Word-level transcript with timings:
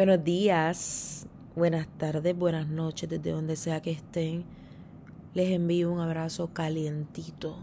Buenos 0.00 0.24
días, 0.24 1.26
buenas 1.54 1.86
tardes, 1.98 2.34
buenas 2.34 2.66
noches, 2.66 3.06
desde 3.06 3.32
donde 3.32 3.54
sea 3.54 3.82
que 3.82 3.90
estén. 3.90 4.46
Les 5.34 5.50
envío 5.50 5.92
un 5.92 6.00
abrazo 6.00 6.54
calientito. 6.54 7.58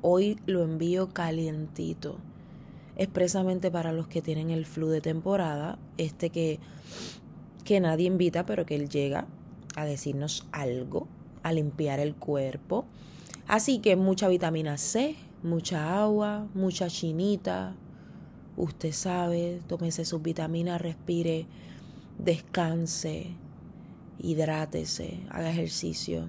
Hoy 0.00 0.38
lo 0.46 0.62
envío 0.62 1.10
calientito. 1.12 2.16
Expresamente 2.96 3.70
para 3.70 3.92
los 3.92 4.06
que 4.06 4.22
tienen 4.22 4.48
el 4.48 4.64
flu 4.64 4.88
de 4.88 5.02
temporada, 5.02 5.78
este 5.98 6.30
que, 6.30 6.60
que 7.62 7.78
nadie 7.78 8.06
invita, 8.06 8.46
pero 8.46 8.64
que 8.64 8.76
él 8.76 8.88
llega 8.88 9.26
a 9.76 9.84
decirnos 9.84 10.46
algo, 10.50 11.08
a 11.42 11.52
limpiar 11.52 12.00
el 12.00 12.14
cuerpo. 12.14 12.86
Así 13.46 13.80
que 13.80 13.96
mucha 13.96 14.28
vitamina 14.28 14.78
C, 14.78 15.16
mucha 15.42 16.02
agua, 16.02 16.46
mucha 16.54 16.88
chinita. 16.88 17.74
Usted 18.56 18.92
sabe, 18.92 19.60
tómese 19.66 20.04
sus 20.04 20.22
vitaminas, 20.22 20.80
respire, 20.80 21.46
descanse, 22.18 23.28
hidrátese, 24.18 25.20
haga 25.30 25.50
ejercicio. 25.50 26.28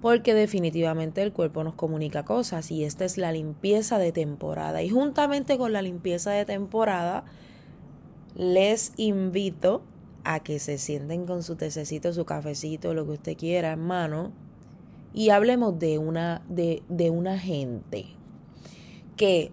Porque 0.00 0.32
definitivamente 0.32 1.22
el 1.22 1.32
cuerpo 1.32 1.62
nos 1.62 1.74
comunica 1.74 2.24
cosas 2.24 2.70
y 2.70 2.84
esta 2.84 3.04
es 3.04 3.18
la 3.18 3.32
limpieza 3.32 3.98
de 3.98 4.12
temporada. 4.12 4.82
Y 4.82 4.88
juntamente 4.88 5.58
con 5.58 5.72
la 5.72 5.82
limpieza 5.82 6.30
de 6.30 6.46
temporada, 6.46 7.24
les 8.34 8.92
invito 8.96 9.82
a 10.24 10.40
que 10.40 10.58
se 10.58 10.78
sienten 10.78 11.26
con 11.26 11.42
su 11.42 11.56
tececito, 11.56 12.12
su 12.12 12.24
cafecito, 12.24 12.94
lo 12.94 13.04
que 13.04 13.12
usted 13.12 13.36
quiera 13.36 13.72
en 13.72 13.80
mano 13.80 14.32
y 15.12 15.30
hablemos 15.30 15.78
de 15.78 15.98
una, 15.98 16.42
de, 16.48 16.82
de 16.88 17.10
una 17.10 17.38
gente 17.38 18.06
que 19.16 19.50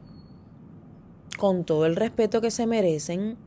con 1.37 1.63
todo 1.63 1.85
el 1.85 1.95
respeto 1.95 2.41
que 2.41 2.51
se 2.51 2.67
merecen, 2.67 3.37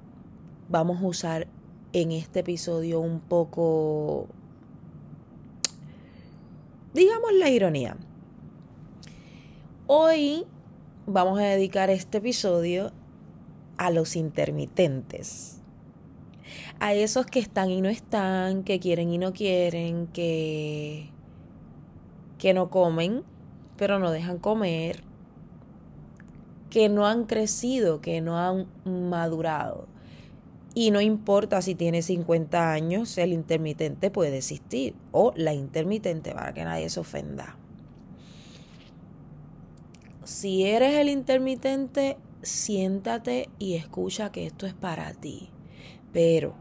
vamos 0.69 1.03
a 1.03 1.06
usar 1.06 1.48
en 1.92 2.12
este 2.12 2.41
episodio 2.41 3.01
un 3.01 3.20
poco, 3.20 4.28
digamos, 6.95 7.33
la 7.34 7.50
ironía. 7.50 7.97
Hoy 9.87 10.47
vamos 11.06 11.39
a 11.41 11.42
dedicar 11.42 11.91
este 11.91 12.19
episodio 12.19 12.92
a 13.77 13.91
los 13.91 14.17
intermitentes 14.17 15.61
a 16.78 16.95
esos 16.95 17.27
que 17.27 17.39
están 17.39 17.70
y 17.70 17.81
no 17.81 17.89
están, 17.89 18.65
que 18.65 18.81
quieren 18.81 19.12
y 19.12 19.19
no 19.19 19.33
quieren, 19.33 20.06
que, 20.09 21.11
que 22.39 22.55
no 22.55 22.70
comen, 22.70 23.22
pero 23.77 23.98
no 23.98 24.11
dejan 24.11 24.39
comer, 24.39 25.03
que 26.71 26.89
no 26.89 27.07
han 27.07 27.25
crecido, 27.25 28.01
que 28.01 28.21
no 28.21 28.39
han 28.39 28.67
madurado. 28.85 29.87
Y 30.75 30.93
no 30.93 31.01
importa 31.01 31.61
si 31.62 31.75
tiene 31.75 32.01
50 32.01 32.73
años, 32.73 33.19
el 33.19 33.33
intermitente 33.33 34.11
puede 34.11 34.39
existir. 34.39 34.95
O 35.11 35.33
la 35.37 35.53
intermitente, 35.53 36.33
para 36.33 36.55
que 36.55 36.65
nadie 36.65 36.89
se 36.89 37.01
ofenda. 37.01 37.57
Si 40.23 40.65
eres 40.65 40.95
el 40.95 41.09
intermitente, 41.09 42.17
siéntate 42.43 43.49
y 43.59 43.75
escucha 43.75 44.31
que 44.31 44.47
esto 44.47 44.67
es 44.67 44.75
para 44.75 45.12
ti. 45.12 45.51
Pero 46.12 46.55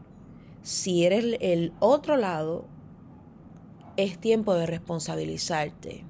si 0.62 1.04
eres 1.04 1.36
el 1.40 1.72
otro 1.78 2.16
lado, 2.16 2.66
es 3.96 4.18
tiempo 4.18 4.54
de 4.54 4.66
responsabilizarte. 4.66 6.04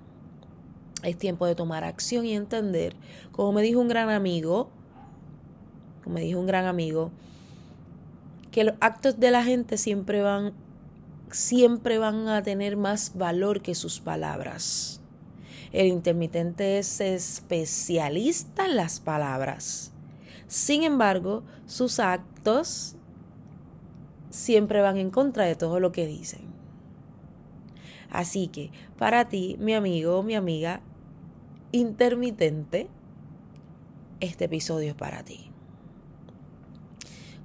Es 1.02 1.16
tiempo 1.16 1.46
de 1.46 1.54
tomar 1.54 1.84
acción 1.84 2.26
y 2.26 2.34
entender, 2.34 2.94
como 3.32 3.52
me 3.52 3.62
dijo 3.62 3.80
un 3.80 3.88
gran 3.88 4.10
amigo, 4.10 4.70
como 6.04 6.14
me 6.14 6.20
dijo 6.22 6.38
un 6.38 6.46
gran 6.46 6.66
amigo, 6.66 7.10
que 8.50 8.64
los 8.64 8.74
actos 8.80 9.18
de 9.18 9.30
la 9.30 9.44
gente 9.44 9.78
siempre 9.78 10.22
van 10.22 10.52
siempre 11.30 11.98
van 11.98 12.28
a 12.28 12.42
tener 12.42 12.76
más 12.76 13.12
valor 13.14 13.62
que 13.62 13.74
sus 13.74 14.00
palabras. 14.00 15.00
El 15.72 15.86
intermitente 15.86 16.78
es 16.78 17.00
especialista 17.00 18.66
en 18.66 18.76
las 18.76 18.98
palabras. 18.98 19.92
Sin 20.48 20.82
embargo, 20.82 21.44
sus 21.66 22.00
actos 22.00 22.96
siempre 24.30 24.80
van 24.80 24.96
en 24.96 25.10
contra 25.10 25.44
de 25.44 25.54
todo 25.54 25.78
lo 25.78 25.92
que 25.92 26.06
dicen. 26.06 26.50
Así 28.10 28.48
que 28.48 28.72
para 28.98 29.28
ti, 29.28 29.56
mi 29.60 29.74
amigo, 29.74 30.24
mi 30.24 30.34
amiga 30.34 30.80
intermitente, 31.72 32.88
este 34.20 34.44
episodio 34.46 34.90
es 34.90 34.94
para 34.94 35.24
ti. 35.24 35.50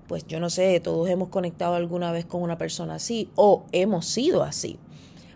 Pues 0.08 0.28
yo 0.28 0.40
no 0.40 0.50
sé, 0.50 0.80
todos 0.80 1.10
hemos 1.10 1.30
conectado 1.30 1.76
alguna 1.76 2.12
vez 2.12 2.26
con 2.26 2.42
una 2.42 2.58
persona 2.58 2.96
así 2.96 3.30
o 3.36 3.66
hemos 3.72 4.06
sido 4.06 4.44
así. 4.44 4.78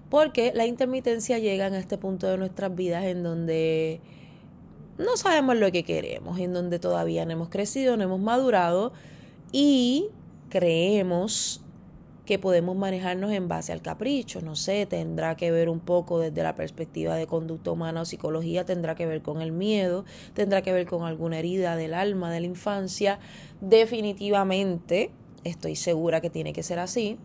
Porque 0.09 0.51
la 0.53 0.65
intermitencia 0.65 1.39
llega 1.39 1.67
en 1.67 1.75
este 1.75 1.97
punto 1.97 2.27
de 2.27 2.37
nuestras 2.37 2.75
vidas 2.75 3.05
en 3.05 3.23
donde 3.23 4.01
no 4.97 5.17
sabemos 5.17 5.55
lo 5.55 5.71
que 5.71 5.83
queremos, 5.83 6.39
en 6.39 6.53
donde 6.53 6.77
todavía 6.77 7.25
no 7.25 7.31
hemos 7.31 7.49
crecido, 7.49 7.95
no 7.95 8.03
hemos 8.03 8.19
madurado 8.19 8.91
y 9.51 10.07
creemos 10.49 11.61
que 12.29 12.37
podemos 12.37 12.77
manejarnos 12.77 13.31
en 13.31 13.47
base 13.47 13.73
al 13.73 13.81
capricho. 13.81 14.39
No 14.39 14.55
sé, 14.55 14.85
tendrá 14.85 15.35
que 15.35 15.49
ver 15.49 15.67
un 15.67 15.79
poco 15.79 16.19
desde 16.19 16.43
la 16.43 16.55
perspectiva 16.55 17.15
de 17.15 17.25
conducta 17.25 17.71
humana 17.71 18.01
o 18.01 18.05
psicología, 18.05 18.65
tendrá 18.65 18.93
que 18.93 19.07
ver 19.07 19.23
con 19.23 19.41
el 19.41 19.51
miedo, 19.51 20.05
tendrá 20.35 20.61
que 20.61 20.71
ver 20.71 20.85
con 20.85 21.07
alguna 21.07 21.39
herida 21.39 21.75
del 21.75 21.95
alma, 21.95 22.31
de 22.31 22.41
la 22.41 22.45
infancia. 22.45 23.17
Definitivamente, 23.61 25.09
estoy 25.43 25.75
segura 25.75 26.21
que 26.21 26.29
tiene 26.29 26.53
que 26.53 26.61
ser 26.61 26.77
así. 26.77 27.17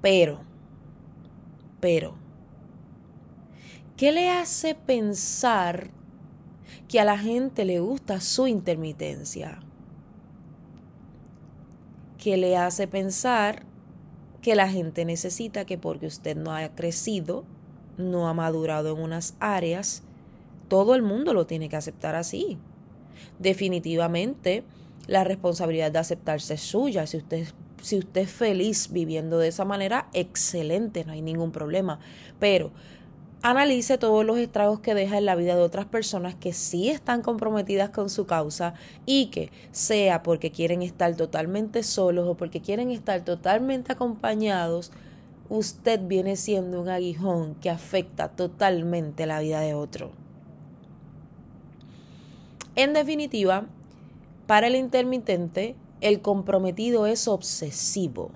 Pero, 0.00 0.40
pero, 1.78 2.14
¿qué 3.98 4.12
le 4.12 4.30
hace 4.30 4.74
pensar 4.74 5.90
que 6.88 7.00
a 7.00 7.04
la 7.04 7.18
gente 7.18 7.66
le 7.66 7.80
gusta 7.80 8.22
su 8.22 8.46
intermitencia? 8.46 9.60
que 12.16 12.38
le 12.38 12.56
hace 12.56 12.88
pensar 12.88 13.73
que 14.44 14.54
la 14.54 14.68
gente 14.68 15.06
necesita 15.06 15.64
que 15.64 15.78
porque 15.78 16.04
usted 16.04 16.36
no 16.36 16.54
ha 16.54 16.68
crecido, 16.74 17.44
no 17.96 18.28
ha 18.28 18.34
madurado 18.34 18.94
en 18.94 19.02
unas 19.02 19.36
áreas, 19.40 20.02
todo 20.68 20.94
el 20.94 21.00
mundo 21.00 21.32
lo 21.32 21.46
tiene 21.46 21.70
que 21.70 21.76
aceptar 21.76 22.14
así. 22.14 22.58
Definitivamente, 23.38 24.62
la 25.06 25.24
responsabilidad 25.24 25.90
de 25.92 25.98
aceptarse 25.98 26.52
es 26.54 26.60
suya. 26.60 27.06
Si 27.06 27.16
usted, 27.16 27.46
si 27.80 27.96
usted 27.96 28.20
es 28.20 28.30
feliz 28.30 28.90
viviendo 28.92 29.38
de 29.38 29.48
esa 29.48 29.64
manera, 29.64 30.10
excelente, 30.12 31.06
no 31.06 31.12
hay 31.12 31.22
ningún 31.22 31.50
problema. 31.50 31.98
Pero 32.38 32.70
analice 33.44 33.98
todos 33.98 34.24
los 34.24 34.38
estragos 34.38 34.80
que 34.80 34.94
deja 34.94 35.18
en 35.18 35.26
la 35.26 35.34
vida 35.34 35.54
de 35.54 35.60
otras 35.60 35.84
personas 35.84 36.34
que 36.34 36.54
sí 36.54 36.88
están 36.88 37.20
comprometidas 37.20 37.90
con 37.90 38.08
su 38.08 38.24
causa 38.24 38.72
y 39.04 39.26
que 39.26 39.52
sea 39.70 40.22
porque 40.22 40.50
quieren 40.50 40.80
estar 40.80 41.14
totalmente 41.14 41.82
solos 41.82 42.26
o 42.26 42.38
porque 42.38 42.62
quieren 42.62 42.90
estar 42.90 43.22
totalmente 43.22 43.92
acompañados, 43.92 44.92
usted 45.50 46.00
viene 46.00 46.36
siendo 46.36 46.80
un 46.80 46.88
aguijón 46.88 47.54
que 47.56 47.68
afecta 47.68 48.28
totalmente 48.28 49.26
la 49.26 49.40
vida 49.40 49.60
de 49.60 49.74
otro. 49.74 50.10
En 52.76 52.94
definitiva, 52.94 53.66
para 54.46 54.68
el 54.68 54.74
intermitente, 54.74 55.76
el 56.00 56.22
comprometido 56.22 57.06
es 57.06 57.28
obsesivo 57.28 58.30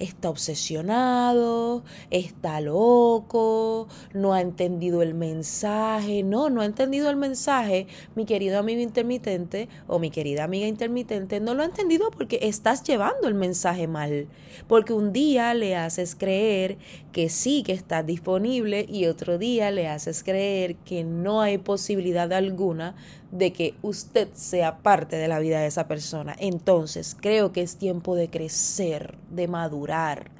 está 0.00 0.30
obsesionado, 0.30 1.84
está 2.10 2.60
loco, 2.60 3.86
no 4.12 4.32
ha 4.32 4.40
entendido 4.40 5.02
el 5.02 5.14
mensaje. 5.14 6.24
No, 6.24 6.50
no 6.50 6.62
ha 6.62 6.64
entendido 6.64 7.10
el 7.10 7.16
mensaje, 7.16 7.86
mi 8.16 8.24
querido 8.24 8.58
amigo 8.58 8.80
intermitente 8.80 9.68
o 9.86 9.98
mi 9.98 10.10
querida 10.10 10.44
amiga 10.44 10.66
intermitente, 10.66 11.38
no 11.38 11.54
lo 11.54 11.62
ha 11.62 11.66
entendido 11.66 12.10
porque 12.10 12.40
estás 12.42 12.82
llevando 12.82 13.28
el 13.28 13.34
mensaje 13.34 13.86
mal. 13.86 14.26
Porque 14.66 14.92
un 14.92 15.12
día 15.12 15.54
le 15.54 15.76
haces 15.76 16.16
creer 16.16 16.78
que 17.12 17.28
sí 17.28 17.62
que 17.62 17.72
estás 17.72 18.04
disponible 18.06 18.86
y 18.88 19.06
otro 19.06 19.38
día 19.38 19.70
le 19.70 19.88
haces 19.88 20.24
creer 20.24 20.76
que 20.76 21.04
no 21.04 21.40
hay 21.40 21.58
posibilidad 21.58 22.32
alguna 22.32 22.94
de 23.30 23.52
que 23.52 23.74
usted 23.82 24.28
sea 24.34 24.78
parte 24.78 25.16
de 25.16 25.28
la 25.28 25.38
vida 25.38 25.60
de 25.60 25.66
esa 25.66 25.86
persona. 25.86 26.34
Entonces, 26.38 27.16
creo 27.18 27.52
que 27.52 27.62
es 27.62 27.76
tiempo 27.76 28.16
de 28.16 28.28
crecer, 28.28 29.16
de 29.30 29.48
madurar, 29.48 30.30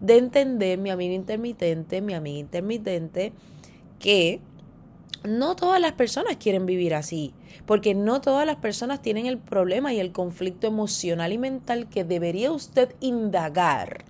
de 0.00 0.16
entender, 0.16 0.78
mi 0.78 0.90
amigo 0.90 1.14
intermitente, 1.14 2.00
mi 2.00 2.14
amiga 2.14 2.38
intermitente, 2.38 3.32
que 3.98 4.40
no 5.24 5.56
todas 5.56 5.80
las 5.80 5.92
personas 5.92 6.36
quieren 6.36 6.64
vivir 6.64 6.94
así, 6.94 7.34
porque 7.66 7.94
no 7.94 8.20
todas 8.20 8.46
las 8.46 8.56
personas 8.56 9.02
tienen 9.02 9.26
el 9.26 9.38
problema 9.38 9.92
y 9.92 10.00
el 10.00 10.12
conflicto 10.12 10.66
emocional 10.66 11.32
y 11.32 11.38
mental 11.38 11.88
que 11.88 12.04
debería 12.04 12.52
usted 12.52 12.94
indagar 13.00 14.04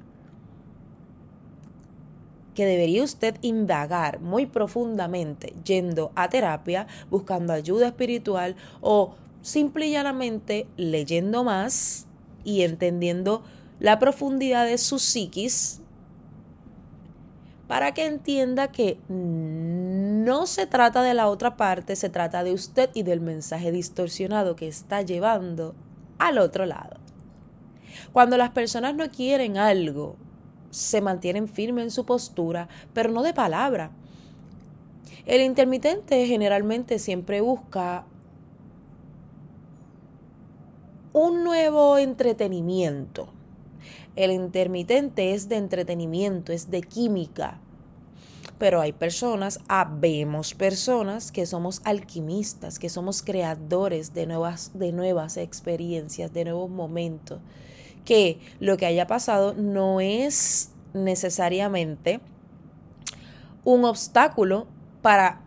que 2.59 2.67
debería 2.67 3.05
usted 3.05 3.37
indagar 3.41 4.19
muy 4.19 4.45
profundamente 4.45 5.55
yendo 5.65 6.11
a 6.17 6.29
terapia, 6.29 6.89
buscando 7.09 7.53
ayuda 7.53 7.87
espiritual 7.87 8.57
o 8.81 9.15
simple 9.43 9.87
y 9.87 9.93
llanamente 9.93 10.67
leyendo 10.77 11.45
más 11.45 12.09
y 12.43 12.63
entendiendo 12.63 13.45
la 13.79 14.01
profundidad 14.01 14.67
de 14.67 14.77
su 14.77 14.99
psiquis 14.99 15.83
para 17.69 17.95
que 17.95 18.07
entienda 18.07 18.73
que 18.73 18.99
no 19.09 20.47
se 20.49 20.67
trata 20.67 21.05
de 21.05 21.15
la 21.15 21.29
otra 21.29 21.57
parte, 21.57 21.95
se 21.95 22.09
trata 22.09 22.43
de 22.43 22.55
usted 22.55 22.91
y 22.93 23.05
del 23.05 23.21
mensaje 23.21 23.71
distorsionado 23.71 24.57
que 24.57 24.67
está 24.67 25.03
llevando 25.03 25.77
al 26.19 26.39
otro 26.39 26.67
lado. 26.67 26.97
Cuando 28.13 28.37
las 28.37 28.51
personas 28.51 28.97
no 28.97 29.09
quieren 29.13 29.59
algo, 29.59 30.17
se 30.71 31.01
mantienen 31.01 31.49
firmes 31.49 31.85
en 31.85 31.91
su 31.91 32.05
postura, 32.05 32.69
pero 32.93 33.11
no 33.11 33.23
de 33.23 33.35
palabra. 33.35 33.91
El 35.27 35.43
intermitente 35.43 36.27
generalmente 36.27 36.99
siempre 36.99 37.41
busca 37.41 38.05
un 41.13 41.45
nuevo 41.45 41.99
entretenimiento. 41.99 43.29
El 44.17 44.31
intermitente 44.31 45.35
es 45.35 45.49
de 45.49 45.57
entretenimiento, 45.57 46.53
es 46.53 46.71
de 46.71 46.81
química. 46.81 47.61
Pero 48.59 48.81
hay 48.81 48.93
personas, 48.93 49.61
habemos 49.69 50.55
personas 50.55 51.31
que 51.31 51.47
somos 51.47 51.81
alquimistas, 51.85 52.79
que 52.79 52.89
somos 52.89 53.23
creadores 53.23 54.15
de 54.15 54.27
nuevas, 54.27 54.73
de 54.75 54.93
nuevas 54.93 55.37
experiencias, 55.37 56.33
de 56.33 56.45
nuevos 56.45 56.71
momentos. 56.71 57.41
Que 58.09 58.41
lo 58.59 58.79
que 58.79 58.87
haya 58.87 59.07
pasado 59.07 59.53
no 59.53 60.01
es 60.01 60.71
necesariamente 60.95 62.21
un 63.65 63.85
obstáculo 63.85 64.67
para 65.03 65.43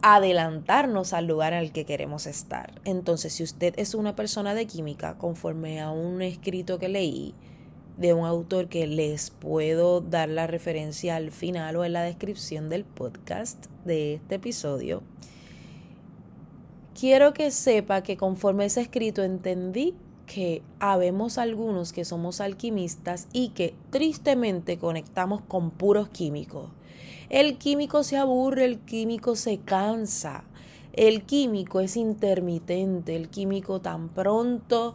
adelantarnos 0.00 1.12
al 1.12 1.26
lugar 1.26 1.52
al 1.52 1.70
que 1.70 1.84
queremos 1.84 2.26
estar. 2.26 2.80
Entonces, 2.86 3.34
si 3.34 3.42
usted 3.42 3.74
es 3.76 3.94
una 3.94 4.16
persona 4.16 4.54
de 4.54 4.66
química, 4.66 5.18
conforme 5.18 5.82
a 5.82 5.90
un 5.90 6.22
escrito 6.22 6.78
que 6.78 6.88
leí 6.88 7.34
de 7.98 8.14
un 8.14 8.24
autor 8.24 8.70
que 8.70 8.86
les 8.86 9.28
puedo 9.28 10.00
dar 10.00 10.30
la 10.30 10.46
referencia 10.46 11.14
al 11.16 11.30
final 11.30 11.76
o 11.76 11.84
en 11.84 11.92
la 11.92 12.02
descripción 12.04 12.70
del 12.70 12.86
podcast 12.86 13.66
de 13.84 14.14
este 14.14 14.36
episodio, 14.36 15.02
quiero 16.98 17.34
que 17.34 17.50
sepa 17.50 18.02
que 18.02 18.16
conforme 18.16 18.64
ese 18.64 18.80
escrito 18.80 19.22
entendí 19.22 19.94
que 20.28 20.62
habemos 20.78 21.38
algunos 21.38 21.92
que 21.92 22.04
somos 22.04 22.40
alquimistas 22.40 23.26
y 23.32 23.48
que 23.48 23.74
tristemente 23.90 24.78
conectamos 24.78 25.40
con 25.40 25.70
puros 25.70 26.08
químicos. 26.10 26.70
El 27.30 27.58
químico 27.58 28.04
se 28.04 28.18
aburre, 28.18 28.64
el 28.66 28.78
químico 28.78 29.34
se 29.34 29.58
cansa, 29.58 30.44
el 30.92 31.22
químico 31.22 31.80
es 31.80 31.96
intermitente, 31.96 33.16
el 33.16 33.28
químico 33.28 33.80
tan 33.80 34.10
pronto 34.10 34.94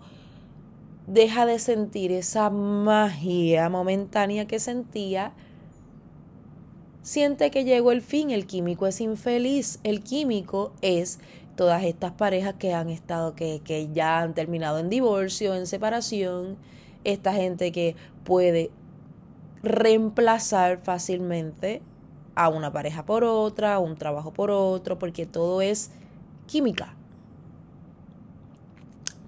deja 1.07 1.45
de 1.45 1.59
sentir 1.59 2.11
esa 2.11 2.49
magia 2.49 3.69
momentánea 3.69 4.45
que 4.47 4.59
sentía, 4.59 5.33
siente 7.01 7.51
que 7.51 7.65
llegó 7.65 7.91
el 7.91 8.01
fin, 8.01 8.29
el 8.29 8.45
químico 8.45 8.87
es 8.87 9.01
infeliz, 9.01 9.79
el 9.83 10.01
químico 10.01 10.73
es 10.81 11.19
todas 11.55 11.83
estas 11.83 12.11
parejas 12.13 12.55
que 12.55 12.73
han 12.73 12.89
estado, 12.89 13.35
que, 13.35 13.61
que 13.63 13.89
ya 13.93 14.21
han 14.21 14.33
terminado 14.33 14.79
en 14.79 14.89
divorcio, 14.89 15.55
en 15.55 15.67
separación, 15.67 16.57
esta 17.03 17.33
gente 17.33 17.71
que 17.71 17.95
puede 18.23 18.71
reemplazar 19.61 20.79
fácilmente 20.83 21.81
a 22.35 22.49
una 22.49 22.71
pareja 22.71 23.05
por 23.05 23.23
otra, 23.23 23.75
a 23.75 23.79
un 23.79 23.95
trabajo 23.95 24.33
por 24.33 24.51
otro, 24.51 24.99
porque 24.99 25.25
todo 25.25 25.61
es 25.61 25.91
química. 26.47 26.95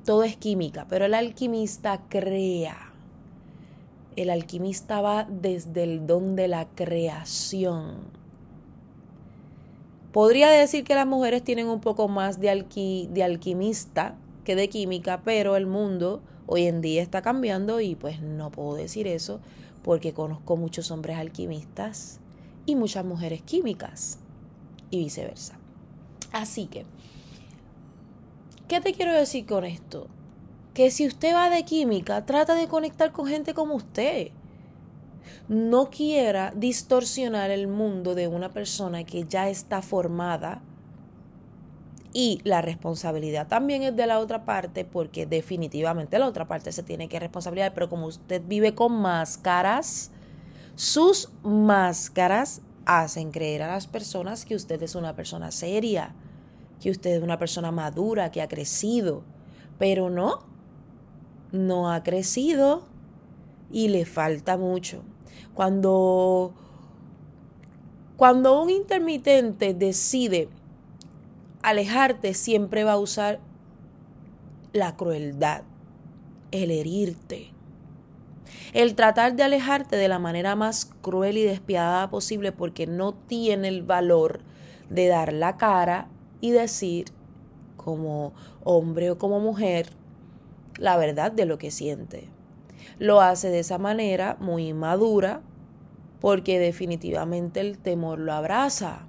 Todo 0.03 0.23
es 0.23 0.37
química, 0.37 0.85
pero 0.89 1.05
el 1.05 1.13
alquimista 1.13 2.01
crea. 2.09 2.91
El 4.15 4.29
alquimista 4.29 5.01
va 5.01 5.25
desde 5.29 5.83
el 5.83 6.07
don 6.07 6.35
de 6.35 6.47
la 6.47 6.67
creación. 6.67 8.14
Podría 10.15 10.49
decir 10.49 10.85
que 10.85 10.95
las 10.95 11.05
mujeres 11.05 11.43
tienen 11.43 11.67
un 11.67 11.81
poco 11.81 12.07
más 12.07 12.39
de, 12.39 12.49
alquimista 12.49 14.15
que 14.45 14.55
de 14.55 14.69
química, 14.69 15.21
pero 15.25 15.57
el 15.57 15.65
mundo 15.65 16.21
hoy 16.47 16.67
en 16.67 16.79
día 16.79 17.01
está 17.01 17.21
cambiando 17.21 17.81
y 17.81 17.95
pues 17.95 18.21
no 18.21 18.49
puedo 18.49 18.75
decir 18.75 19.07
eso 19.07 19.41
porque 19.83 20.13
conozco 20.13 20.55
muchos 20.55 20.89
hombres 20.89 21.17
alquimistas 21.17 22.21
y 22.65 22.77
muchas 22.77 23.03
mujeres 23.03 23.41
químicas 23.41 24.19
y 24.89 24.99
viceversa. 24.99 25.59
Así 26.31 26.67
que, 26.67 26.85
¿qué 28.69 28.79
te 28.79 28.93
quiero 28.93 29.11
decir 29.11 29.45
con 29.45 29.65
esto? 29.65 30.07
Que 30.73 30.91
si 30.91 31.05
usted 31.05 31.35
va 31.35 31.49
de 31.49 31.65
química, 31.65 32.25
trata 32.25 32.55
de 32.55 32.69
conectar 32.69 33.11
con 33.11 33.27
gente 33.27 33.53
como 33.53 33.75
usted. 33.75 34.31
No 35.47 35.89
quiera 35.89 36.53
distorsionar 36.55 37.51
el 37.51 37.67
mundo 37.67 38.15
de 38.15 38.27
una 38.27 38.49
persona 38.49 39.03
que 39.03 39.25
ya 39.25 39.49
está 39.49 39.81
formada 39.81 40.61
y 42.17 42.39
la 42.45 42.61
responsabilidad 42.61 43.47
también 43.47 43.83
es 43.83 43.93
de 43.93 44.07
la 44.07 44.19
otra 44.19 44.45
parte 44.45 44.85
porque 44.85 45.25
definitivamente 45.25 46.17
la 46.17 46.27
otra 46.27 46.47
parte 46.47 46.71
se 46.71 46.81
tiene 46.81 47.09
que 47.09 47.19
responsabilizar, 47.19 47.73
pero 47.73 47.89
como 47.89 48.07
usted 48.07 48.41
vive 48.47 48.73
con 48.73 48.93
máscaras, 48.93 50.11
sus 50.75 51.29
máscaras 51.43 52.61
hacen 52.85 53.31
creer 53.31 53.63
a 53.63 53.67
las 53.67 53.87
personas 53.87 54.45
que 54.45 54.55
usted 54.55 54.81
es 54.81 54.95
una 54.95 55.13
persona 55.15 55.51
seria, 55.51 56.15
que 56.79 56.89
usted 56.89 57.17
es 57.17 57.21
una 57.21 57.37
persona 57.37 57.71
madura, 57.71 58.31
que 58.31 58.41
ha 58.41 58.47
crecido, 58.47 59.23
pero 59.77 60.09
no, 60.09 60.45
no 61.51 61.91
ha 61.91 62.01
crecido 62.03 62.83
y 63.71 63.89
le 63.89 64.05
falta 64.05 64.55
mucho. 64.55 65.03
Cuando 65.53 66.53
cuando 68.17 68.61
un 68.61 68.69
intermitente 68.69 69.73
decide 69.73 70.47
alejarte, 71.61 72.33
siempre 72.33 72.85
va 72.85 72.93
a 72.93 72.97
usar 72.97 73.39
la 74.71 74.95
crueldad, 74.95 75.63
el 76.51 76.71
herirte, 76.71 77.51
el 78.73 78.95
tratar 78.95 79.35
de 79.35 79.43
alejarte 79.43 79.97
de 79.97 80.07
la 80.07 80.19
manera 80.19 80.55
más 80.55 80.91
cruel 81.01 81.37
y 81.37 81.43
despiadada 81.43 82.09
posible 82.09 82.53
porque 82.53 82.87
no 82.87 83.13
tiene 83.13 83.67
el 83.67 83.83
valor 83.83 84.39
de 84.89 85.07
dar 85.07 85.33
la 85.33 85.57
cara 85.57 86.07
y 86.39 86.51
decir 86.51 87.07
como 87.75 88.33
hombre 88.63 89.11
o 89.11 89.17
como 89.17 89.41
mujer 89.41 89.89
la 90.77 90.95
verdad 90.95 91.31
de 91.31 91.45
lo 91.45 91.57
que 91.57 91.71
siente. 91.71 92.34
Lo 92.99 93.21
hace 93.21 93.49
de 93.49 93.59
esa 93.59 93.77
manera 93.77 94.37
muy 94.39 94.73
madura 94.73 95.41
porque 96.21 96.59
definitivamente 96.59 97.59
el 97.59 97.77
temor 97.77 98.19
lo 98.19 98.33
abraza. 98.33 99.05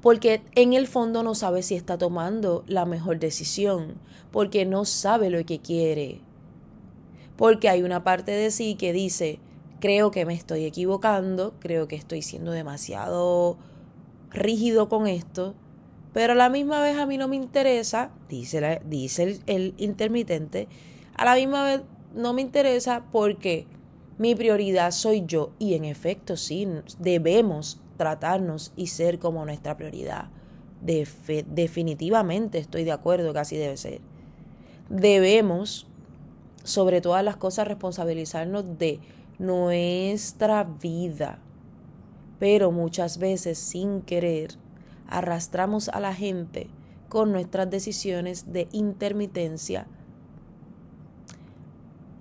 Porque 0.00 0.42
en 0.54 0.72
el 0.72 0.86
fondo 0.86 1.22
no 1.22 1.34
sabe 1.34 1.62
si 1.62 1.74
está 1.74 1.98
tomando 1.98 2.64
la 2.66 2.86
mejor 2.86 3.18
decisión, 3.18 3.94
porque 4.30 4.64
no 4.64 4.84
sabe 4.84 5.30
lo 5.30 5.44
que 5.44 5.60
quiere, 5.60 6.20
porque 7.36 7.68
hay 7.68 7.82
una 7.82 8.04
parte 8.04 8.32
de 8.32 8.50
sí 8.50 8.74
que 8.74 8.92
dice, 8.92 9.38
creo 9.80 10.10
que 10.10 10.24
me 10.24 10.34
estoy 10.34 10.64
equivocando, 10.64 11.54
creo 11.58 11.88
que 11.88 11.96
estoy 11.96 12.22
siendo 12.22 12.52
demasiado 12.52 13.58
rígido 14.30 14.88
con 14.88 15.06
esto, 15.06 15.54
pero 16.12 16.34
a 16.34 16.36
la 16.36 16.48
misma 16.48 16.80
vez 16.80 16.96
a 16.98 17.06
mí 17.06 17.18
no 17.18 17.28
me 17.28 17.36
interesa, 17.36 18.10
dice, 18.28 18.80
dice 18.84 19.40
el, 19.46 19.74
intermitente, 19.78 20.68
a 21.14 21.24
la 21.24 21.34
misma 21.34 21.64
vez 21.64 21.82
no 22.14 22.32
me 22.32 22.42
interesa 22.42 23.04
porque 23.10 23.66
mi 24.18 24.34
prioridad 24.34 24.90
soy 24.90 25.24
yo 25.26 25.52
y 25.58 25.74
en 25.74 25.84
efecto 25.84 26.36
sí, 26.36 26.68
debemos 26.98 27.80
tratarnos 27.96 28.72
y 28.76 28.88
ser 28.88 29.18
como 29.18 29.44
nuestra 29.44 29.76
prioridad. 29.76 30.30
definitivamente 30.80 32.58
estoy 32.58 32.84
de 32.84 32.92
acuerdo 32.92 33.32
que 33.32 33.38
así 33.38 33.56
debe 33.56 33.76
ser. 33.76 34.00
Debemos 34.88 35.86
sobre 36.64 37.00
todas 37.00 37.24
las 37.24 37.36
cosas, 37.36 37.66
responsabilizarnos 37.68 38.78
de 38.78 39.00
nuestra 39.38 40.64
vida. 40.64 41.38
Pero 42.38 42.72
muchas 42.72 43.18
veces, 43.18 43.58
sin 43.58 44.02
querer, 44.02 44.54
arrastramos 45.08 45.88
a 45.88 46.00
la 46.00 46.14
gente 46.14 46.68
con 47.08 47.32
nuestras 47.32 47.68
decisiones 47.70 48.52
de 48.52 48.68
intermitencia 48.72 49.86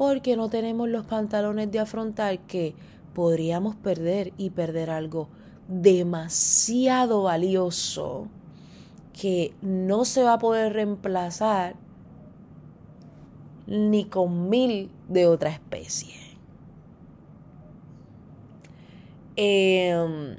porque 0.02 0.36
no 0.36 0.50
tenemos 0.50 0.90
los 0.90 1.06
pantalones 1.06 1.72
de 1.72 1.78
afrontar 1.78 2.40
que 2.40 2.74
podríamos 3.14 3.76
perder 3.76 4.34
y 4.36 4.50
perder 4.50 4.90
algo 4.90 5.30
demasiado 5.68 7.22
valioso 7.22 8.28
que 9.14 9.54
no 9.62 10.04
se 10.06 10.24
va 10.24 10.34
a 10.34 10.40
poder 10.40 10.74
reemplazar 10.74 11.76
ni 13.68 14.06
con 14.06 14.50
mil 14.50 14.90
de 15.08 15.28
otra 15.28 15.52
especie. 15.52 16.16
Em, 19.36 20.36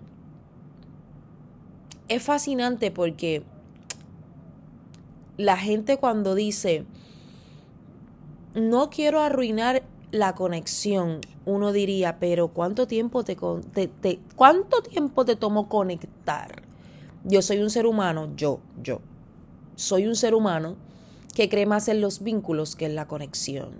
es 2.09 2.21
fascinante 2.21 2.91
porque 2.91 3.45
la 5.37 5.57
gente 5.57 5.99
cuando 5.99 6.35
dice, 6.35 6.85
no 8.55 8.91
quiero 8.91 9.21
arruinar 9.21 9.83
la 10.11 10.35
conexión, 10.35 11.21
uno 11.47 11.73
diría, 11.73 12.19
pero 12.19 12.49
¿cuánto 12.49 12.87
tiempo 12.87 13.25
te, 13.25 13.37
te, 13.87 14.21
¿cuánto 14.37 14.83
tiempo 14.83 15.25
te 15.25 15.37
tomó 15.37 15.69
conectar? 15.69 16.63
Yo 17.25 17.41
soy 17.41 17.61
un 17.61 17.71
ser 17.71 17.87
humano, 17.87 18.31
yo, 18.37 18.61
yo, 18.83 19.01
soy 19.75 20.07
un 20.07 20.17
ser 20.17 20.35
humano 20.35 20.77
que 21.35 21.49
cree 21.49 21.67
más 21.67 21.89
en 21.89 22.01
los 22.01 22.23
vínculos 22.23 22.77
que 22.77 22.87
en 22.87 22.95
la 22.95 23.09
conexión. 23.09 23.71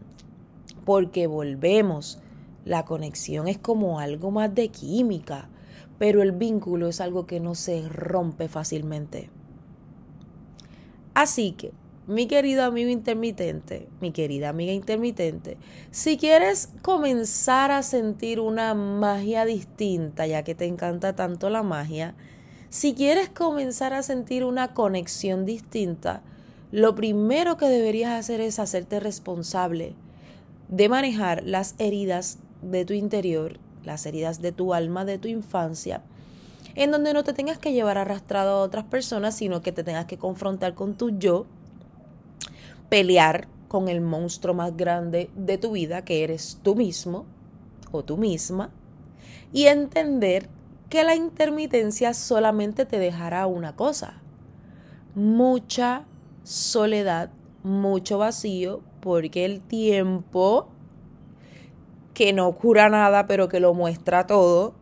Porque 0.87 1.27
volvemos, 1.27 2.19
la 2.65 2.85
conexión 2.85 3.47
es 3.47 3.59
como 3.59 4.01
algo 4.01 4.31
más 4.31 4.55
de 4.55 4.69
química, 4.69 5.49
pero 5.99 6.23
el 6.23 6.33
vínculo 6.33 6.89
es 6.89 7.01
algo 7.01 7.27
que 7.27 7.41
no 7.41 7.55
se 7.55 7.87
rompe 7.89 8.49
fácilmente. 8.49 9.31
Así 11.15 11.53
que 11.53 11.73
mi 12.07 12.27
querido 12.27 12.65
amigo 12.65 12.91
intermitente, 12.91 13.89
mi 14.01 14.11
querida 14.11 14.49
amiga 14.49 14.73
intermitente, 14.73 15.57
si 15.91 16.17
quieres 16.17 16.69
comenzar 16.83 17.71
a 17.71 17.83
sentir 17.83 18.41
una 18.41 18.75
magia 18.75 19.45
distinta, 19.45 20.27
ya 20.27 20.43
que 20.43 20.55
te 20.55 20.67
encanta 20.67 21.15
tanto 21.15 21.49
la 21.49 21.63
magia, 21.63 22.15
si 22.71 22.95
quieres 22.95 23.29
comenzar 23.29 23.93
a 23.93 24.03
sentir 24.03 24.45
una 24.45 24.75
conexión 24.75 25.47
distinta, 25.47 26.23
lo 26.73 26.95
primero 26.95 27.57
que 27.57 27.67
deberías 27.67 28.19
hacer 28.19 28.41
es 28.41 28.59
hacerte 28.59 28.99
responsable 28.99 29.95
de 30.69 30.89
manejar 30.89 31.43
las 31.45 31.75
heridas 31.79 32.39
de 32.63 32.85
tu 32.85 32.95
interior, 32.95 33.59
las 33.85 34.07
heridas 34.07 34.41
de 34.41 34.53
tu 34.53 34.75
alma, 34.75 35.05
de 35.05 35.19
tu 35.19 35.29
infancia, 35.29 36.03
en 36.75 36.91
donde 36.91 37.13
no 37.13 37.23
te 37.23 37.35
tengas 37.35 37.59
que 37.59 37.75
llevar 37.75 37.99
arrastrado 37.99 38.53
a 38.53 38.63
otras 38.63 38.85
personas, 38.85 39.37
sino 39.37 39.61
que 39.61 39.71
te 39.71 39.85
tengas 39.85 40.07
que 40.07 40.17
confrontar 40.17 40.75
con 40.75 40.95
tu 40.95 41.11
yo 41.11 41.47
pelear 42.93 43.49
con 43.69 43.89
el 43.89 44.03
monstruo 44.03 44.53
más 44.53 44.77
grande 44.77 45.31
de 45.35 45.57
tu 45.57 45.73
vida, 45.73 46.05
que 46.05 46.25
eres 46.25 46.59
tú 46.63 46.75
mismo 46.75 47.25
o 47.91 48.05
tú 48.05 48.19
misma, 48.19 48.69
y 49.51 49.65
entender 49.65 50.51
que 50.91 51.03
la 51.03 51.15
intermitencia 51.15 52.13
solamente 52.13 52.85
te 52.85 52.99
dejará 52.99 53.47
una 53.47 53.77
cosa, 53.77 54.21
mucha 55.15 56.05
soledad, 56.43 57.31
mucho 57.63 58.19
vacío, 58.19 58.83
porque 59.01 59.47
el 59.47 59.63
tiempo, 59.63 60.69
que 62.13 62.35
no 62.35 62.53
cura 62.53 62.91
nada, 62.91 63.27
pero 63.27 63.49
que 63.49 63.59
lo 63.59 63.73
muestra 63.73 64.27
todo, 64.27 64.75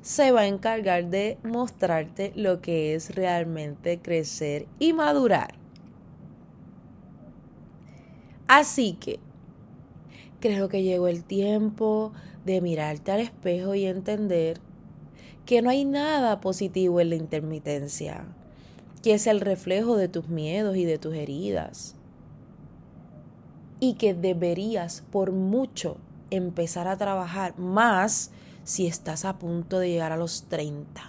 se 0.00 0.32
va 0.32 0.40
a 0.40 0.46
encargar 0.46 1.10
de 1.10 1.36
mostrarte 1.42 2.32
lo 2.36 2.62
que 2.62 2.94
es 2.94 3.14
realmente 3.14 4.00
crecer 4.00 4.66
y 4.78 4.94
madurar. 4.94 5.58
Así 8.48 8.94
que 8.94 9.20
creo 10.40 10.70
que 10.70 10.82
llegó 10.82 11.06
el 11.06 11.22
tiempo 11.22 12.12
de 12.46 12.62
mirarte 12.62 13.12
al 13.12 13.20
espejo 13.20 13.74
y 13.74 13.84
entender 13.84 14.58
que 15.44 15.60
no 15.60 15.68
hay 15.68 15.84
nada 15.84 16.40
positivo 16.40 17.00
en 17.00 17.10
la 17.10 17.16
intermitencia, 17.16 18.24
que 19.02 19.14
es 19.14 19.26
el 19.26 19.40
reflejo 19.40 19.96
de 19.96 20.08
tus 20.08 20.28
miedos 20.28 20.76
y 20.76 20.86
de 20.86 20.98
tus 20.98 21.14
heridas. 21.14 21.94
Y 23.80 23.94
que 23.94 24.14
deberías 24.14 25.04
por 25.12 25.30
mucho 25.30 25.98
empezar 26.30 26.88
a 26.88 26.96
trabajar 26.96 27.58
más 27.58 28.30
si 28.64 28.86
estás 28.86 29.26
a 29.26 29.38
punto 29.38 29.78
de 29.78 29.90
llegar 29.90 30.12
a 30.12 30.16
los 30.16 30.44
30. 30.48 31.02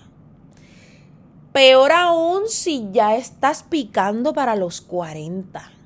Peor 1.53 1.91
aún 1.93 2.47
si 2.47 2.89
ya 2.91 3.15
estás 3.15 3.63
picando 3.63 4.33
para 4.33 4.55
los 4.55 4.81
40. 4.81 5.78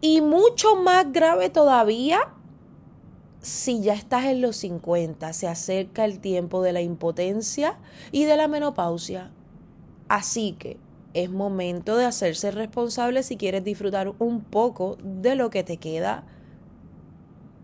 Y 0.00 0.20
mucho 0.20 0.76
más 0.76 1.12
grave 1.12 1.50
todavía 1.50 2.32
si 3.40 3.80
ya 3.80 3.94
estás 3.94 4.26
en 4.26 4.40
los 4.40 4.56
50, 4.56 5.32
se 5.32 5.46
acerca 5.46 6.04
el 6.04 6.18
tiempo 6.18 6.62
de 6.62 6.72
la 6.72 6.80
impotencia 6.80 7.78
y 8.10 8.24
de 8.24 8.36
la 8.36 8.48
menopausia. 8.48 9.30
Así 10.08 10.52
que 10.58 10.78
es 11.14 11.30
momento 11.30 11.96
de 11.96 12.04
hacerse 12.04 12.50
responsable 12.50 13.22
si 13.22 13.36
quieres 13.36 13.64
disfrutar 13.64 14.12
un 14.18 14.42
poco 14.42 14.98
de 15.02 15.34
lo 15.34 15.50
que 15.50 15.64
te 15.64 15.78
queda 15.78 16.24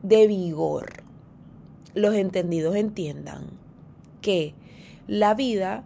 de 0.03 0.27
vigor. 0.27 1.03
Los 1.95 2.15
entendidos 2.15 2.77
entiendan 2.77 3.47
que 4.21 4.55
la 5.07 5.35
vida 5.35 5.85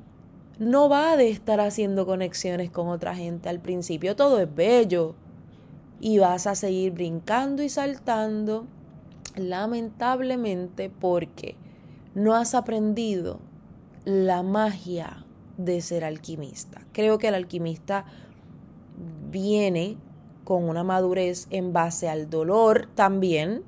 no 0.59 0.89
va 0.89 1.17
de 1.17 1.31
estar 1.31 1.61
haciendo 1.61 2.07
conexiones 2.07 2.71
con 2.71 2.89
otra 2.89 3.15
gente 3.15 3.49
al 3.49 3.61
principio. 3.61 4.17
Todo 4.17 4.41
es 4.41 4.55
bello, 4.55 5.15
y 6.01 6.19
vas 6.19 6.47
a 6.47 6.55
seguir 6.55 6.93
brincando 6.93 7.63
y 7.63 7.69
saltando, 7.69 8.67
lamentablemente 9.37 10.91
porque 10.91 11.57
no 12.15 12.35
has 12.35 12.55
aprendido 12.55 13.41
la 14.05 14.43
magia 14.43 15.25
de 15.57 15.81
ser 15.81 16.05
alquimista. 16.05 16.83
Creo 16.93 17.19
que 17.19 17.29
el 17.29 17.35
alquimista 17.35 18.05
viene 19.31 19.97
con 20.45 20.69
una 20.69 20.85
madurez 20.85 21.47
en 21.51 21.73
base 21.73 22.09
al 22.09 22.31
dolor 22.31 22.89
también, 22.95 23.63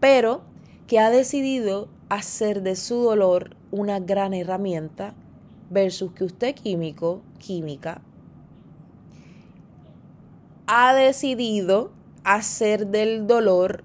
pero 0.00 0.42
que 0.86 0.98
ha 0.98 1.10
decidido 1.10 1.88
hacer 2.08 2.62
de 2.62 2.74
su 2.74 2.96
dolor 2.96 3.56
una 3.70 4.00
gran 4.00 4.34
herramienta 4.34 5.14
versus 5.70 6.12
que 6.12 6.24
usted 6.24 6.54
químico, 6.54 7.22
química, 7.38 8.02
ha 10.72 10.94
decidido 10.94 11.90
hacer 12.22 12.86
del 12.86 13.26
dolor 13.26 13.82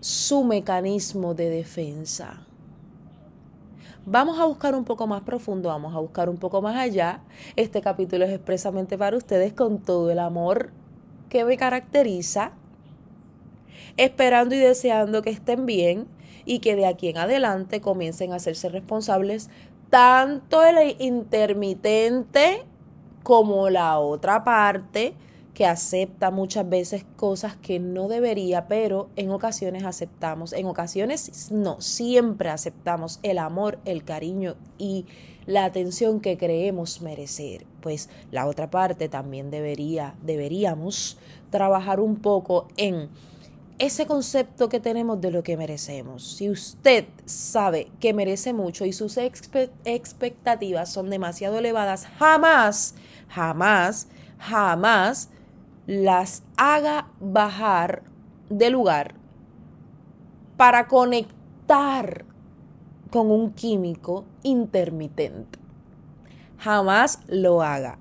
su 0.00 0.44
mecanismo 0.44 1.32
de 1.32 1.48
defensa. 1.48 2.42
Vamos 4.04 4.38
a 4.38 4.44
buscar 4.44 4.74
un 4.74 4.84
poco 4.84 5.06
más 5.06 5.22
profundo, 5.22 5.70
vamos 5.70 5.96
a 5.96 6.00
buscar 6.00 6.28
un 6.28 6.36
poco 6.36 6.60
más 6.60 6.76
allá. 6.76 7.22
Este 7.56 7.80
capítulo 7.80 8.26
es 8.26 8.30
expresamente 8.30 8.98
para 8.98 9.16
ustedes 9.16 9.54
con 9.54 9.78
todo 9.78 10.10
el 10.10 10.18
amor 10.18 10.70
que 11.30 11.46
me 11.46 11.56
caracteriza, 11.56 12.52
esperando 13.96 14.54
y 14.54 14.58
deseando 14.58 15.22
que 15.22 15.30
estén 15.30 15.64
bien 15.64 16.08
y 16.44 16.58
que 16.58 16.76
de 16.76 16.84
aquí 16.84 17.08
en 17.08 17.16
adelante 17.16 17.80
comiencen 17.80 18.34
a 18.34 18.36
hacerse 18.36 18.68
responsables 18.68 19.48
tanto 19.88 20.62
el 20.62 20.94
intermitente 20.98 22.66
como 23.22 23.70
la 23.70 23.98
otra 23.98 24.44
parte 24.44 25.14
que 25.58 25.66
acepta 25.66 26.30
muchas 26.30 26.68
veces 26.68 27.04
cosas 27.16 27.56
que 27.56 27.80
no 27.80 28.06
debería, 28.06 28.68
pero 28.68 29.08
en 29.16 29.32
ocasiones 29.32 29.82
aceptamos, 29.82 30.52
en 30.52 30.66
ocasiones 30.66 31.50
no, 31.50 31.80
siempre 31.80 32.48
aceptamos 32.48 33.18
el 33.24 33.38
amor, 33.38 33.80
el 33.84 34.04
cariño 34.04 34.54
y 34.78 35.04
la 35.46 35.64
atención 35.64 36.20
que 36.20 36.38
creemos 36.38 37.02
merecer. 37.02 37.66
Pues 37.80 38.08
la 38.30 38.46
otra 38.46 38.70
parte 38.70 39.08
también 39.08 39.50
debería, 39.50 40.14
deberíamos 40.22 41.18
trabajar 41.50 41.98
un 41.98 42.14
poco 42.20 42.68
en 42.76 43.08
ese 43.80 44.06
concepto 44.06 44.68
que 44.68 44.78
tenemos 44.78 45.20
de 45.20 45.32
lo 45.32 45.42
que 45.42 45.56
merecemos. 45.56 46.36
Si 46.36 46.48
usted 46.48 47.06
sabe 47.24 47.90
que 47.98 48.14
merece 48.14 48.52
mucho 48.52 48.84
y 48.84 48.92
sus 48.92 49.16
expectativas 49.16 50.92
son 50.92 51.10
demasiado 51.10 51.58
elevadas, 51.58 52.06
jamás, 52.16 52.94
jamás, 53.26 54.06
jamás 54.38 55.30
las 55.88 56.42
haga 56.58 57.08
bajar 57.18 58.02
de 58.50 58.68
lugar 58.68 59.14
para 60.58 60.86
conectar 60.86 62.26
con 63.10 63.30
un 63.30 63.54
químico 63.54 64.26
intermitente. 64.42 65.58
Jamás 66.58 67.20
lo 67.26 67.62
haga. 67.62 67.98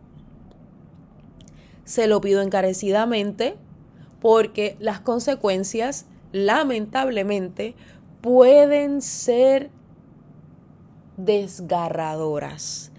Se 1.86 2.08
lo 2.08 2.20
pido 2.20 2.42
encarecidamente 2.42 3.56
porque 4.20 4.76
las 4.80 5.00
consecuencias, 5.00 6.08
lamentablemente, 6.34 7.74
pueden 8.20 9.02
ser 9.02 9.72
desgarradoras. 11.16 12.92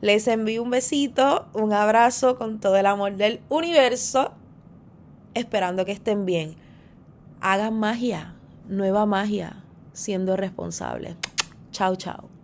Les 0.00 0.26
envío 0.28 0.62
un 0.62 0.70
besito, 0.70 1.46
un 1.52 1.72
abrazo 1.72 2.36
con 2.36 2.58
todo 2.58 2.76
el 2.76 2.86
amor 2.86 3.16
del 3.16 3.40
universo, 3.50 4.32
esperando 5.34 5.84
que 5.84 5.92
estén 5.92 6.24
bien. 6.24 6.56
Hagan 7.40 7.78
magia, 7.78 8.34
nueva 8.66 9.04
magia, 9.04 9.62
siendo 9.92 10.36
responsables. 10.36 11.16
Chao, 11.70 11.96
chao. 11.96 12.39